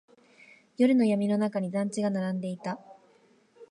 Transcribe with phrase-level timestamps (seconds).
[0.79, 2.79] 夜の闇の中に団地が並んでいた。